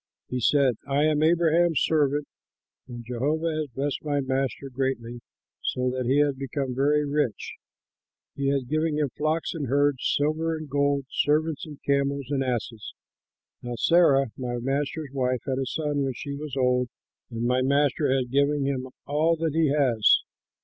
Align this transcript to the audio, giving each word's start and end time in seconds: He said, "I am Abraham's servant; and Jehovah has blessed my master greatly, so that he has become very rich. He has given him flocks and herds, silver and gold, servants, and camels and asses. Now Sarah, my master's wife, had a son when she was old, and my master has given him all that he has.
He 0.29 0.39
said, 0.39 0.77
"I 0.87 1.03
am 1.03 1.21
Abraham's 1.21 1.79
servant; 1.85 2.25
and 2.87 3.05
Jehovah 3.05 3.55
has 3.59 3.67
blessed 3.67 4.03
my 4.03 4.19
master 4.19 4.67
greatly, 4.71 5.21
so 5.61 5.91
that 5.91 6.07
he 6.07 6.17
has 6.21 6.33
become 6.33 6.73
very 6.73 7.05
rich. 7.05 7.53
He 8.35 8.47
has 8.47 8.63
given 8.63 8.97
him 8.97 9.09
flocks 9.15 9.53
and 9.53 9.67
herds, 9.67 10.11
silver 10.17 10.55
and 10.57 10.67
gold, 10.67 11.05
servants, 11.11 11.67
and 11.67 11.77
camels 11.85 12.31
and 12.31 12.43
asses. 12.43 12.95
Now 13.61 13.75
Sarah, 13.75 14.31
my 14.37 14.57
master's 14.57 15.11
wife, 15.13 15.41
had 15.45 15.59
a 15.59 15.67
son 15.67 16.01
when 16.01 16.13
she 16.15 16.33
was 16.33 16.55
old, 16.57 16.89
and 17.29 17.43
my 17.45 17.61
master 17.61 18.11
has 18.11 18.25
given 18.25 18.65
him 18.65 18.87
all 19.05 19.35
that 19.35 19.53
he 19.53 19.67
has. 19.69 20.23